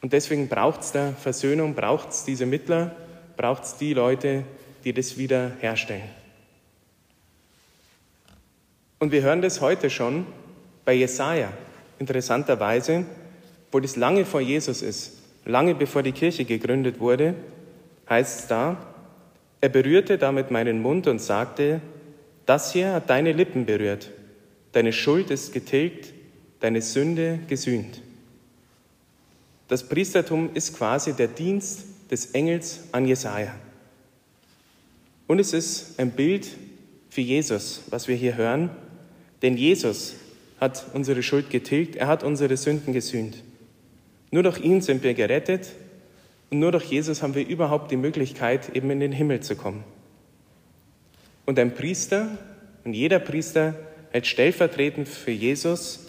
Und 0.00 0.12
deswegen 0.12 0.48
braucht 0.48 0.82
es 0.82 0.92
da 0.92 1.12
Versöhnung, 1.12 1.74
braucht 1.74 2.10
es 2.10 2.24
diese 2.24 2.46
Mittler, 2.46 2.94
braucht 3.36 3.64
es 3.64 3.76
die 3.76 3.92
Leute, 3.92 4.44
die 4.84 4.92
das 4.92 5.18
wieder 5.18 5.52
herstellen. 5.60 6.08
Und 8.98 9.12
wir 9.12 9.22
hören 9.22 9.42
das 9.42 9.60
heute 9.60 9.90
schon 9.90 10.26
bei 10.84 10.94
Jesaja, 10.94 11.52
interessanterweise, 11.98 13.04
wo 13.72 13.80
das 13.80 13.96
lange 13.96 14.24
vor 14.24 14.40
Jesus 14.40 14.82
ist, 14.82 15.12
lange 15.44 15.74
bevor 15.74 16.02
die 16.02 16.12
Kirche 16.12 16.44
gegründet 16.44 17.00
wurde, 17.00 17.34
heißt 18.08 18.40
es 18.40 18.46
da, 18.46 18.76
er 19.60 19.68
berührte 19.68 20.18
damit 20.18 20.50
meinen 20.50 20.82
Mund 20.82 21.06
und 21.06 21.20
sagte, 21.20 21.80
das 22.44 22.72
hier 22.72 22.92
hat 22.92 23.10
deine 23.10 23.32
Lippen 23.32 23.66
berührt, 23.66 24.10
deine 24.72 24.92
Schuld 24.92 25.30
ist 25.30 25.52
getilgt, 25.52 26.12
deine 26.60 26.82
Sünde 26.82 27.40
gesühnt. 27.48 28.02
Das 29.68 29.88
Priestertum 29.88 30.50
ist 30.54 30.76
quasi 30.76 31.12
der 31.14 31.28
Dienst 31.28 31.84
des 32.10 32.26
Engels 32.26 32.84
an 32.92 33.06
Jesaja. 33.06 33.54
Und 35.26 35.40
es 35.40 35.52
ist 35.52 35.98
ein 35.98 36.12
Bild 36.12 36.48
für 37.10 37.20
Jesus, 37.20 37.82
was 37.90 38.06
wir 38.06 38.14
hier 38.14 38.36
hören, 38.36 38.70
denn 39.42 39.56
Jesus 39.56 40.14
hat 40.60 40.86
unsere 40.94 41.22
Schuld 41.22 41.50
getilgt, 41.50 41.96
er 41.96 42.06
hat 42.06 42.22
unsere 42.22 42.56
Sünden 42.56 42.92
gesühnt. 42.92 43.42
Nur 44.30 44.42
durch 44.42 44.60
ihn 44.60 44.80
sind 44.80 45.02
wir 45.02 45.14
gerettet 45.14 45.68
und 46.50 46.58
nur 46.58 46.72
durch 46.72 46.84
Jesus 46.84 47.22
haben 47.22 47.34
wir 47.34 47.46
überhaupt 47.46 47.90
die 47.90 47.96
Möglichkeit, 47.96 48.74
eben 48.74 48.90
in 48.90 49.00
den 49.00 49.12
Himmel 49.12 49.40
zu 49.40 49.56
kommen. 49.56 49.84
Und 51.44 51.58
ein 51.58 51.74
Priester, 51.74 52.38
und 52.84 52.94
jeder 52.94 53.18
Priester 53.18 53.74
hält 54.10 54.26
stellvertretend 54.26 55.08
für 55.08 55.30
Jesus 55.30 56.06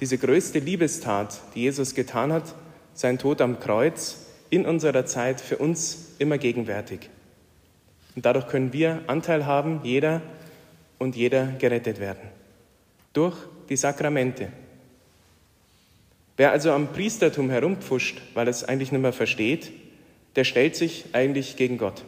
diese 0.00 0.18
größte 0.18 0.58
Liebestat, 0.58 1.40
die 1.54 1.62
Jesus 1.62 1.94
getan 1.94 2.32
hat, 2.32 2.54
sein 2.94 3.18
Tod 3.18 3.40
am 3.40 3.60
Kreuz, 3.60 4.26
in 4.50 4.66
unserer 4.66 5.06
Zeit 5.06 5.40
für 5.40 5.58
uns 5.58 6.14
immer 6.18 6.38
gegenwärtig. 6.38 7.08
Und 8.14 8.26
dadurch 8.26 8.48
können 8.48 8.72
wir 8.72 9.02
Anteil 9.06 9.46
haben, 9.46 9.80
jeder 9.84 10.20
und 10.98 11.16
jeder 11.16 11.46
gerettet 11.58 12.00
werden. 12.00 12.20
Durch 13.12 13.36
die 13.68 13.76
Sakramente. 13.76 14.48
Wer 16.36 16.50
also 16.50 16.72
am 16.72 16.92
Priestertum 16.92 17.50
herumpfuscht, 17.50 18.20
weil 18.34 18.46
er 18.46 18.50
es 18.50 18.64
eigentlich 18.64 18.92
nicht 18.92 19.02
mehr 19.02 19.12
versteht, 19.12 19.70
der 20.36 20.44
stellt 20.44 20.76
sich 20.76 21.06
eigentlich 21.12 21.56
gegen 21.56 21.78
Gott 21.78 22.04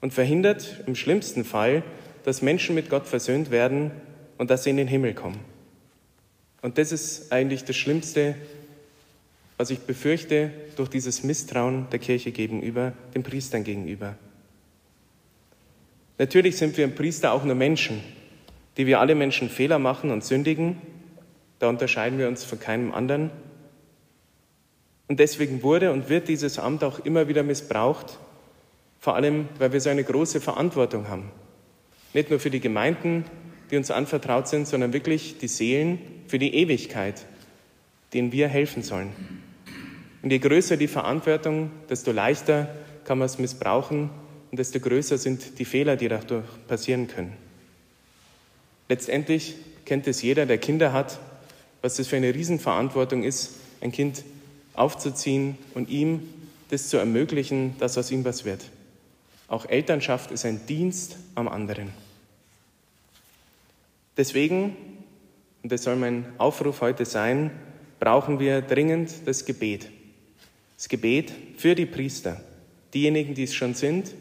und 0.00 0.12
verhindert 0.12 0.82
im 0.86 0.94
schlimmsten 0.94 1.44
Fall, 1.44 1.82
dass 2.24 2.42
Menschen 2.42 2.74
mit 2.74 2.88
Gott 2.88 3.06
versöhnt 3.06 3.50
werden 3.50 3.90
und 4.38 4.50
dass 4.50 4.64
sie 4.64 4.70
in 4.70 4.76
den 4.76 4.88
Himmel 4.88 5.14
kommen. 5.14 5.40
Und 6.62 6.78
das 6.78 6.92
ist 6.92 7.30
eigentlich 7.30 7.64
das 7.64 7.76
Schlimmste, 7.76 8.34
was 9.58 9.70
ich 9.70 9.80
befürchte 9.80 10.50
durch 10.76 10.88
dieses 10.88 11.22
Misstrauen 11.22 11.86
der 11.90 11.98
Kirche 11.98 12.32
gegenüber, 12.32 12.94
den 13.14 13.22
Priestern 13.22 13.62
gegenüber. 13.64 14.16
Natürlich 16.18 16.56
sind 16.56 16.76
wir 16.76 16.88
Priester 16.88 17.32
auch 17.32 17.44
nur 17.44 17.54
Menschen, 17.54 18.00
die 18.76 18.86
wir 18.86 19.00
alle 19.00 19.14
Menschen 19.14 19.48
Fehler 19.48 19.78
machen 19.78 20.10
und 20.10 20.24
sündigen. 20.24 20.76
Da 21.58 21.68
unterscheiden 21.68 22.18
wir 22.18 22.28
uns 22.28 22.44
von 22.44 22.58
keinem 22.58 22.92
anderen. 22.92 23.30
Und 25.06 25.20
deswegen 25.20 25.62
wurde 25.62 25.92
und 25.92 26.08
wird 26.08 26.28
dieses 26.28 26.58
Amt 26.58 26.82
auch 26.82 27.04
immer 27.04 27.28
wieder 27.28 27.42
missbraucht, 27.42 28.18
vor 28.98 29.14
allem 29.14 29.48
weil 29.58 29.72
wir 29.72 29.80
so 29.80 29.90
eine 29.90 30.02
große 30.02 30.40
Verantwortung 30.40 31.08
haben. 31.08 31.30
Nicht 32.14 32.30
nur 32.30 32.40
für 32.40 32.50
die 32.50 32.60
Gemeinden, 32.60 33.24
die 33.70 33.76
uns 33.76 33.90
anvertraut 33.90 34.48
sind, 34.48 34.66
sondern 34.66 34.92
wirklich 34.92 35.38
die 35.38 35.48
Seelen 35.48 35.98
für 36.26 36.38
die 36.38 36.54
Ewigkeit, 36.54 37.24
denen 38.14 38.32
wir 38.32 38.48
helfen 38.48 38.82
sollen. 38.82 39.12
Und 40.22 40.30
je 40.30 40.38
größer 40.38 40.78
die 40.78 40.88
Verantwortung, 40.88 41.70
desto 41.90 42.12
leichter 42.12 42.74
kann 43.04 43.18
man 43.18 43.26
es 43.26 43.38
missbrauchen 43.38 44.08
und 44.50 44.58
desto 44.58 44.80
größer 44.80 45.18
sind 45.18 45.58
die 45.58 45.66
Fehler, 45.66 45.96
die 45.96 46.08
dadurch 46.08 46.46
passieren 46.66 47.08
können. 47.08 47.43
Letztendlich 48.88 49.56
kennt 49.84 50.06
es 50.06 50.22
jeder, 50.22 50.46
der 50.46 50.58
Kinder 50.58 50.92
hat, 50.92 51.18
was 51.82 51.96
das 51.96 52.08
für 52.08 52.16
eine 52.16 52.34
Riesenverantwortung 52.34 53.22
ist, 53.22 53.56
ein 53.80 53.92
Kind 53.92 54.24
aufzuziehen 54.74 55.58
und 55.74 55.88
ihm 55.88 56.28
das 56.70 56.88
zu 56.88 56.96
ermöglichen, 56.96 57.76
dass 57.78 57.98
aus 57.98 58.10
ihm 58.10 58.24
was 58.24 58.44
wird. 58.44 58.64
Auch 59.48 59.66
Elternschaft 59.66 60.30
ist 60.30 60.44
ein 60.44 60.66
Dienst 60.66 61.16
am 61.34 61.48
anderen. 61.48 61.90
Deswegen, 64.16 64.76
und 65.62 65.72
das 65.72 65.82
soll 65.82 65.96
mein 65.96 66.24
Aufruf 66.38 66.80
heute 66.80 67.04
sein, 67.04 67.50
brauchen 68.00 68.38
wir 68.38 68.62
dringend 68.62 69.10
das 69.26 69.44
Gebet. 69.44 69.88
Das 70.76 70.88
Gebet 70.88 71.32
für 71.56 71.74
die 71.74 71.86
Priester, 71.86 72.40
diejenigen, 72.92 73.34
die 73.34 73.44
es 73.44 73.54
schon 73.54 73.74
sind, 73.74 74.14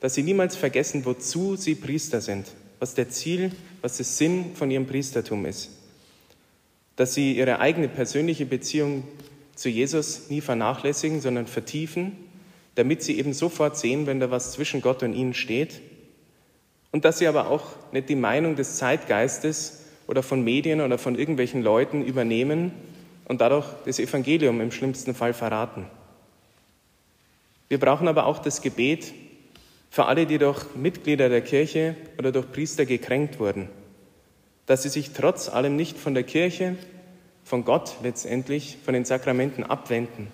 dass 0.00 0.14
sie 0.14 0.22
niemals 0.22 0.56
vergessen, 0.56 1.04
wozu 1.04 1.56
sie 1.56 1.74
Priester 1.74 2.20
sind, 2.20 2.46
was 2.78 2.94
der 2.94 3.08
Ziel, 3.08 3.52
was 3.84 3.98
der 3.98 4.06
Sinn 4.06 4.52
von 4.54 4.70
ihrem 4.70 4.86
Priestertum 4.86 5.44
ist. 5.44 5.68
Dass 6.96 7.12
sie 7.12 7.36
ihre 7.36 7.60
eigene 7.60 7.86
persönliche 7.86 8.46
Beziehung 8.46 9.04
zu 9.54 9.68
Jesus 9.68 10.30
nie 10.30 10.40
vernachlässigen, 10.40 11.20
sondern 11.20 11.46
vertiefen, 11.46 12.12
damit 12.76 13.02
sie 13.02 13.18
eben 13.18 13.34
sofort 13.34 13.76
sehen, 13.76 14.06
wenn 14.06 14.20
da 14.20 14.30
was 14.30 14.52
zwischen 14.52 14.80
Gott 14.80 15.02
und 15.02 15.12
ihnen 15.12 15.34
steht 15.34 15.82
und 16.92 17.04
dass 17.04 17.18
sie 17.18 17.26
aber 17.26 17.50
auch 17.50 17.66
nicht 17.92 18.08
die 18.08 18.16
Meinung 18.16 18.56
des 18.56 18.76
Zeitgeistes 18.76 19.82
oder 20.06 20.22
von 20.22 20.42
Medien 20.42 20.80
oder 20.80 20.96
von 20.96 21.18
irgendwelchen 21.18 21.62
Leuten 21.62 22.06
übernehmen 22.06 22.72
und 23.26 23.42
dadurch 23.42 23.66
das 23.84 23.98
Evangelium 23.98 24.62
im 24.62 24.72
schlimmsten 24.72 25.14
Fall 25.14 25.34
verraten. 25.34 25.84
Wir 27.68 27.78
brauchen 27.78 28.08
aber 28.08 28.24
auch 28.24 28.38
das 28.38 28.62
Gebet 28.62 29.12
für 29.94 30.06
alle, 30.06 30.26
die 30.26 30.38
durch 30.38 30.74
Mitglieder 30.74 31.28
der 31.28 31.40
Kirche 31.40 31.94
oder 32.18 32.32
durch 32.32 32.50
Priester 32.50 32.84
gekränkt 32.84 33.38
wurden, 33.38 33.68
dass 34.66 34.82
sie 34.82 34.88
sich 34.88 35.12
trotz 35.12 35.48
allem 35.48 35.76
nicht 35.76 35.96
von 35.96 36.14
der 36.14 36.24
Kirche, 36.24 36.74
von 37.44 37.64
Gott 37.64 37.94
letztendlich, 38.02 38.76
von 38.84 38.92
den 38.92 39.04
Sakramenten 39.04 39.62
abwenden, 39.62 40.26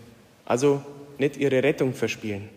also 0.47 0.83
nicht 1.19 1.37
ihre 1.37 1.63
Rettung 1.63 1.93
verspielen. 1.93 2.49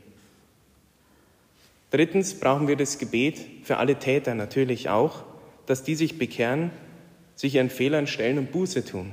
Drittens 1.92 2.36
brauchen 2.36 2.70
wir 2.70 2.78
das 2.78 2.98
Gebet 3.00 3.42
für 3.66 3.76
alle 3.76 4.00
Täter 4.00 4.34
natürlich 4.34 4.88
auch, 4.88 5.24
dass 5.66 5.84
die 5.84 5.96
sich 5.96 6.18
bekehren, 6.18 6.72
sich 7.36 7.56
ihren 7.56 7.70
Fehlern 7.70 8.08
stellen 8.08 8.38
und 8.38 8.54
Buße 8.54 8.86
tun. 8.86 9.12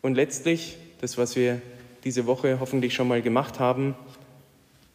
Und 0.00 0.14
letztlich, 0.14 0.78
das, 1.02 1.18
was 1.18 1.36
wir 1.36 1.60
diese 2.04 2.26
Woche 2.26 2.60
hoffentlich 2.60 2.94
schon 2.94 3.08
mal 3.08 3.20
gemacht 3.20 3.60
haben, 3.60 3.94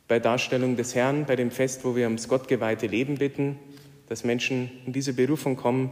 bei 0.07 0.19
Darstellung 0.19 0.75
des 0.75 0.95
Herrn, 0.95 1.25
bei 1.25 1.35
dem 1.35 1.51
Fest, 1.51 1.83
wo 1.83 1.95
wir 1.95 2.05
ums 2.05 2.27
gottgeweihte 2.27 2.87
Leben 2.87 3.17
bitten, 3.17 3.59
dass 4.07 4.23
Menschen 4.23 4.71
in 4.85 4.93
diese 4.93 5.13
Berufung 5.13 5.57
kommen. 5.57 5.91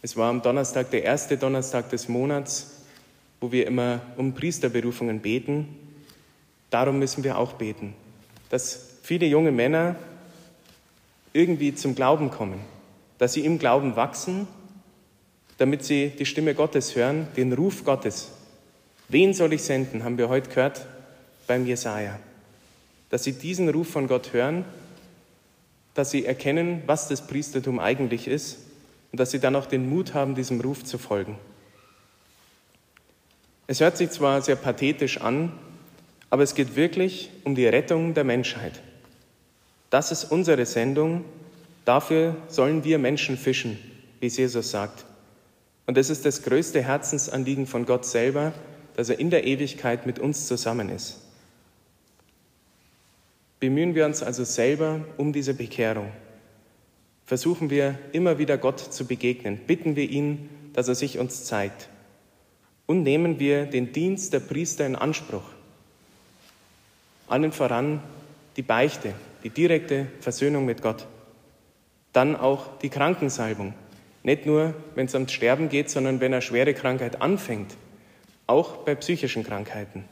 Es 0.00 0.16
war 0.16 0.30
am 0.30 0.42
Donnerstag, 0.42 0.90
der 0.90 1.02
erste 1.02 1.36
Donnerstag 1.36 1.90
des 1.90 2.08
Monats, 2.08 2.82
wo 3.40 3.50
wir 3.50 3.66
immer 3.66 4.00
um 4.16 4.34
Priesterberufungen 4.34 5.20
beten. 5.20 5.68
Darum 6.70 6.98
müssen 6.98 7.24
wir 7.24 7.36
auch 7.36 7.54
beten, 7.54 7.94
dass 8.48 8.98
viele 9.02 9.26
junge 9.26 9.50
Männer 9.50 9.96
irgendwie 11.32 11.74
zum 11.74 11.94
Glauben 11.94 12.30
kommen, 12.30 12.60
dass 13.18 13.32
sie 13.32 13.44
im 13.44 13.58
Glauben 13.58 13.96
wachsen, 13.96 14.46
damit 15.58 15.84
sie 15.84 16.10
die 16.10 16.26
Stimme 16.26 16.54
Gottes 16.54 16.94
hören, 16.94 17.26
den 17.36 17.52
Ruf 17.52 17.84
Gottes. 17.84 18.30
Wen 19.08 19.34
soll 19.34 19.52
ich 19.52 19.62
senden, 19.62 20.04
haben 20.04 20.18
wir 20.18 20.28
heute 20.28 20.48
gehört 20.48 20.86
beim 21.46 21.66
Jesaja. 21.66 22.18
Dass 23.12 23.24
sie 23.24 23.34
diesen 23.34 23.68
Ruf 23.68 23.88
von 23.88 24.08
Gott 24.08 24.32
hören, 24.32 24.64
dass 25.92 26.10
sie 26.10 26.24
erkennen, 26.24 26.82
was 26.86 27.08
das 27.08 27.26
Priestertum 27.26 27.78
eigentlich 27.78 28.26
ist 28.26 28.58
und 29.12 29.20
dass 29.20 29.30
sie 29.30 29.38
dann 29.38 29.54
auch 29.54 29.66
den 29.66 29.88
Mut 29.88 30.14
haben, 30.14 30.34
diesem 30.34 30.60
Ruf 30.62 30.82
zu 30.82 30.96
folgen. 30.96 31.38
Es 33.66 33.80
hört 33.80 33.98
sich 33.98 34.10
zwar 34.10 34.40
sehr 34.40 34.56
pathetisch 34.56 35.20
an, 35.20 35.52
aber 36.30 36.42
es 36.42 36.54
geht 36.54 36.74
wirklich 36.74 37.30
um 37.44 37.54
die 37.54 37.66
Rettung 37.66 38.14
der 38.14 38.24
Menschheit. 38.24 38.80
Das 39.90 40.10
ist 40.10 40.24
unsere 40.24 40.64
Sendung. 40.64 41.24
Dafür 41.84 42.36
sollen 42.48 42.82
wir 42.84 42.98
Menschen 42.98 43.36
fischen, 43.36 43.78
wie 44.20 44.28
Jesus 44.28 44.70
sagt. 44.70 45.04
Und 45.86 45.98
es 45.98 46.08
ist 46.08 46.24
das 46.24 46.42
größte 46.42 46.82
Herzensanliegen 46.82 47.66
von 47.66 47.84
Gott 47.84 48.06
selber, 48.06 48.52
dass 48.96 49.10
er 49.10 49.18
in 49.18 49.28
der 49.28 49.44
Ewigkeit 49.44 50.06
mit 50.06 50.18
uns 50.18 50.46
zusammen 50.46 50.88
ist. 50.88 51.21
Bemühen 53.62 53.94
wir 53.94 54.06
uns 54.06 54.24
also 54.24 54.42
selber 54.42 55.04
um 55.18 55.32
diese 55.32 55.54
Bekehrung. 55.54 56.10
Versuchen 57.24 57.70
wir 57.70 57.96
immer 58.10 58.38
wieder 58.38 58.58
Gott 58.58 58.80
zu 58.80 59.06
begegnen. 59.06 59.56
Bitten 59.56 59.94
wir 59.94 60.10
ihn, 60.10 60.48
dass 60.72 60.88
er 60.88 60.96
sich 60.96 61.20
uns 61.20 61.44
zeigt. 61.44 61.88
Und 62.86 63.04
nehmen 63.04 63.38
wir 63.38 63.66
den 63.66 63.92
Dienst 63.92 64.32
der 64.32 64.40
Priester 64.40 64.84
in 64.84 64.96
Anspruch. 64.96 65.44
Allen 67.28 67.52
voran 67.52 68.02
die 68.56 68.62
Beichte, 68.62 69.14
die 69.44 69.50
direkte 69.50 70.08
Versöhnung 70.18 70.64
mit 70.64 70.82
Gott. 70.82 71.06
Dann 72.12 72.34
auch 72.34 72.80
die 72.80 72.88
Krankensalbung. 72.88 73.74
Nicht 74.24 74.44
nur, 74.44 74.74
wenn 74.96 75.06
es 75.06 75.14
ums 75.14 75.30
Sterben 75.30 75.68
geht, 75.68 75.88
sondern 75.88 76.18
wenn 76.18 76.32
eine 76.32 76.42
schwere 76.42 76.74
Krankheit 76.74 77.22
anfängt. 77.22 77.76
Auch 78.48 78.78
bei 78.78 78.96
psychischen 78.96 79.44
Krankheiten. 79.44 80.06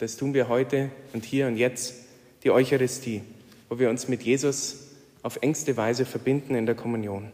Und, 0.00 0.04
das 0.04 0.16
tun 0.16 0.32
wir 0.32 0.48
heute 0.48 0.90
und 1.12 1.26
hier 1.26 1.46
und 1.46 1.58
jetzt, 1.58 1.94
die 2.42 2.50
Eucharistie, 2.50 3.20
wo 3.68 3.78
wir 3.78 3.90
uns 3.90 4.08
mit 4.08 4.22
Jesus 4.22 4.88
auf 5.22 5.40
engste 5.42 5.76
Weise 5.76 6.06
verbinden 6.06 6.54
in 6.54 6.64
der 6.64 6.74
Kommunion. 6.74 7.30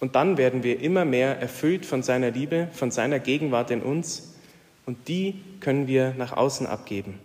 Und 0.00 0.16
dann 0.16 0.38
werden 0.38 0.64
wir 0.64 0.80
immer 0.80 1.04
mehr 1.04 1.38
erfüllt 1.38 1.86
von 1.86 2.02
seiner 2.02 2.32
Liebe, 2.32 2.66
von 2.72 2.90
seiner 2.90 3.20
Gegenwart 3.20 3.70
in 3.70 3.80
uns 3.82 4.34
und 4.86 5.06
die 5.06 5.40
können 5.60 5.86
wir 5.86 6.14
nach 6.18 6.32
außen 6.32 6.66
abgeben. 6.66 7.20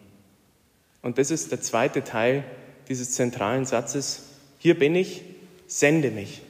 Und 1.02 1.18
das 1.18 1.32
ist 1.32 1.52
der 1.52 1.62
zweite 1.62 2.04
Teil 2.04 2.44
dieses 2.90 3.14
zentralen 3.14 3.66
Satzes. 3.66 4.26
Hier 4.60 4.78
bin 4.78 4.94
ich, 4.94 5.24
sende 5.66 6.12
mich. 6.12 6.44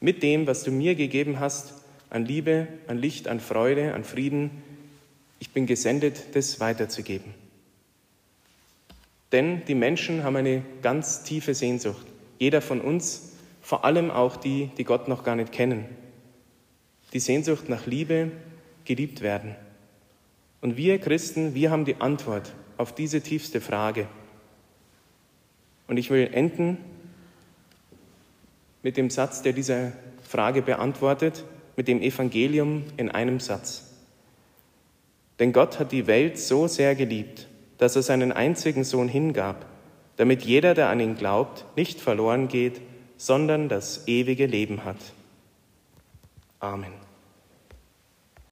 Mit 0.00 0.24
dem, 0.24 0.48
was 0.48 0.64
du 0.64 0.72
mir 0.72 0.96
gegeben 0.96 1.38
hast, 1.38 1.74
an 2.10 2.24
Liebe, 2.24 2.66
an 2.88 2.98
Licht, 2.98 3.28
an 3.28 3.38
Freude, 3.38 3.94
an 3.94 4.02
Frieden. 4.02 4.50
Ich 5.38 5.50
bin 5.50 5.66
gesendet, 5.66 6.34
das 6.34 6.60
weiterzugeben. 6.60 7.34
Denn 9.32 9.64
die 9.66 9.74
Menschen 9.74 10.24
haben 10.24 10.36
eine 10.36 10.62
ganz 10.82 11.22
tiefe 11.22 11.54
Sehnsucht. 11.54 12.06
Jeder 12.38 12.62
von 12.62 12.80
uns, 12.80 13.32
vor 13.62 13.84
allem 13.84 14.10
auch 14.10 14.36
die, 14.36 14.70
die 14.78 14.84
Gott 14.84 15.08
noch 15.08 15.24
gar 15.24 15.36
nicht 15.36 15.52
kennen. 15.52 15.84
Die 17.12 17.20
Sehnsucht 17.20 17.68
nach 17.68 17.86
Liebe, 17.86 18.30
geliebt 18.84 19.20
werden. 19.20 19.54
Und 20.60 20.76
wir 20.76 20.98
Christen, 20.98 21.54
wir 21.54 21.70
haben 21.70 21.84
die 21.84 22.00
Antwort 22.00 22.52
auf 22.78 22.94
diese 22.94 23.20
tiefste 23.20 23.60
Frage. 23.60 24.08
Und 25.86 25.98
ich 25.98 26.10
will 26.10 26.30
enden 26.32 26.78
mit 28.82 28.96
dem 28.96 29.10
Satz, 29.10 29.42
der 29.42 29.52
diese 29.52 29.92
Frage 30.22 30.62
beantwortet, 30.62 31.44
mit 31.76 31.88
dem 31.88 32.00
Evangelium 32.00 32.84
in 32.96 33.10
einem 33.10 33.40
Satz. 33.40 33.87
Denn 35.38 35.52
Gott 35.52 35.78
hat 35.78 35.92
die 35.92 36.06
Welt 36.06 36.38
so 36.38 36.66
sehr 36.66 36.94
geliebt, 36.94 37.48
dass 37.78 37.96
er 37.96 38.02
seinen 38.02 38.32
einzigen 38.32 38.84
Sohn 38.84 39.08
hingab, 39.08 39.66
damit 40.16 40.42
jeder, 40.42 40.74
der 40.74 40.88
an 40.88 41.00
ihn 41.00 41.16
glaubt, 41.16 41.64
nicht 41.76 42.00
verloren 42.00 42.48
geht, 42.48 42.80
sondern 43.16 43.68
das 43.68 44.08
ewige 44.08 44.46
Leben 44.46 44.84
hat. 44.84 44.98
Amen. 46.60 47.07